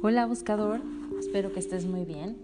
Hola 0.00 0.26
buscador, 0.26 0.80
espero 1.18 1.52
que 1.52 1.58
estés 1.58 1.84
muy 1.84 2.04
bien. 2.04 2.36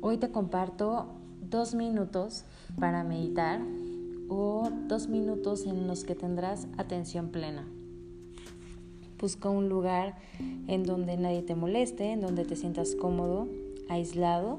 Hoy 0.00 0.16
te 0.16 0.32
comparto 0.32 1.06
dos 1.40 1.76
minutos 1.76 2.42
para 2.80 3.04
meditar 3.04 3.60
o 4.28 4.68
dos 4.88 5.06
minutos 5.06 5.66
en 5.66 5.86
los 5.86 6.02
que 6.02 6.16
tendrás 6.16 6.66
atención 6.78 7.28
plena. 7.28 7.64
Busca 9.20 9.50
un 9.50 9.68
lugar 9.68 10.16
en 10.66 10.82
donde 10.82 11.16
nadie 11.16 11.42
te 11.42 11.54
moleste, 11.54 12.10
en 12.10 12.22
donde 12.22 12.44
te 12.44 12.56
sientas 12.56 12.96
cómodo, 12.96 13.46
aislado. 13.88 14.58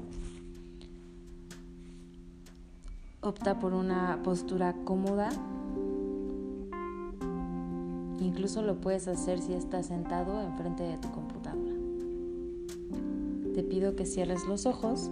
Opta 3.20 3.60
por 3.60 3.74
una 3.74 4.22
postura 4.24 4.74
cómoda. 4.86 5.28
Incluso 8.20 8.62
lo 8.62 8.80
puedes 8.80 9.06
hacer 9.06 9.38
si 9.38 9.52
estás 9.52 9.86
sentado 9.86 10.40
enfrente 10.40 10.82
de 10.82 10.96
tu 10.96 11.10
computadora. 11.10 11.73
Te 13.54 13.62
pido 13.62 13.94
que 13.94 14.04
cierres 14.04 14.46
los 14.48 14.66
ojos 14.66 15.10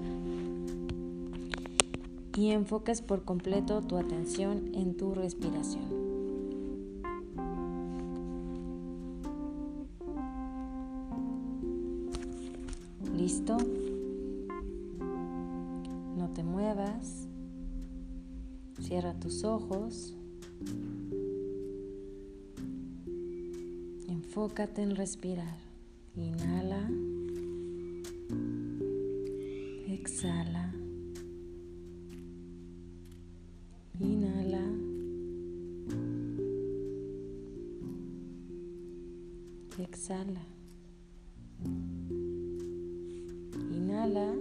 y 2.36 2.50
enfoques 2.50 3.00
por 3.00 3.24
completo 3.24 3.82
tu 3.82 3.96
atención 3.96 4.74
en 4.74 4.96
tu 4.96 5.14
respiración. 5.14 5.84
¿Listo? 13.16 13.56
No 16.16 16.30
te 16.34 16.42
muevas. 16.42 17.28
Cierra 18.80 19.14
tus 19.14 19.44
ojos. 19.44 20.16
Enfócate 24.08 24.82
en 24.82 24.96
respirar. 24.96 25.58
Inhala. 26.16 26.88
Exhala. 29.88 30.72
Inhala. 34.00 34.64
Exhala. 39.78 40.40
Inhala 43.70 44.34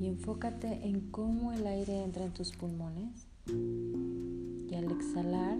y 0.00 0.06
enfócate 0.06 0.86
en 0.88 1.00
cómo 1.10 1.52
el 1.52 1.66
aire 1.66 2.02
entra 2.02 2.24
en 2.24 2.32
tus 2.32 2.52
pulmones. 2.52 3.26
Y 3.46 4.74
al 4.74 4.90
exhalar, 4.90 5.58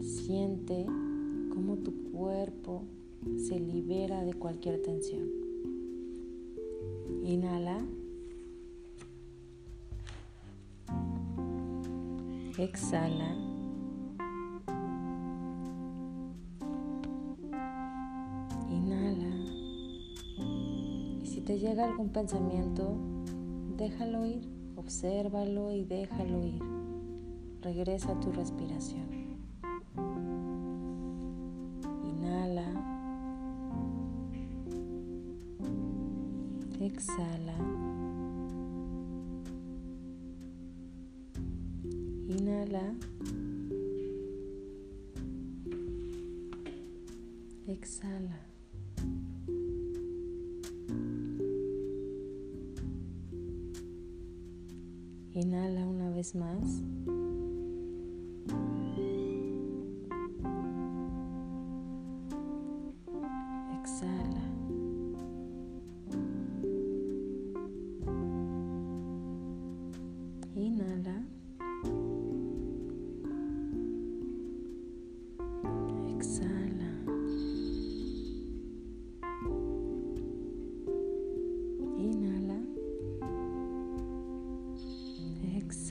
siente 0.00 0.86
cómo 1.52 1.76
tu 1.76 2.10
cuerpo 2.10 2.84
se 3.36 3.58
libera 3.58 4.24
de 4.24 4.34
cualquier 4.34 4.82
tensión. 4.82 5.28
Inhala. 7.24 7.78
Exhala. 12.58 13.36
Inhala. 18.70 19.34
Y 21.22 21.26
si 21.26 21.40
te 21.40 21.58
llega 21.58 21.84
algún 21.84 22.10
pensamiento, 22.10 22.96
déjalo 23.76 24.26
ir, 24.26 24.48
obsérvalo 24.76 25.72
y 25.72 25.84
déjalo 25.84 26.44
ir. 26.44 26.62
Regresa 27.62 28.12
a 28.12 28.20
tu 28.20 28.32
respiración. 28.32 29.06
Inhala. 32.04 32.91
Exhala. 36.82 37.56
Inhala. 42.26 42.96
Exhala. 47.68 48.38
Inhala 55.34 55.86
una 55.86 56.10
vez 56.10 56.34
más. 56.34 56.82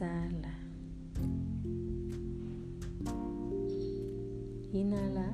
Exhala. 0.02 0.54
Inhala. 4.74 5.28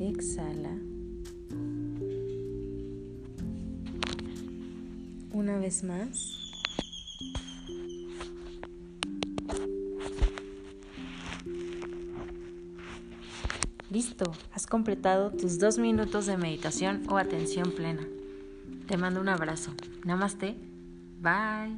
Exhala. 0.00 0.76
Una 5.32 5.58
vez 5.58 5.84
más. 5.84 6.40
Listo, 13.88 14.32
has 14.52 14.66
completado 14.66 15.30
tus 15.30 15.60
dos 15.60 15.78
minutos 15.78 16.26
de 16.26 16.36
meditación 16.36 17.04
o 17.08 17.18
atención 17.18 17.70
plena. 17.70 18.04
Te 18.88 18.96
mando 18.96 19.20
un 19.20 19.28
abrazo. 19.28 19.70
Namaste. 20.04 20.71
Bye. 21.22 21.70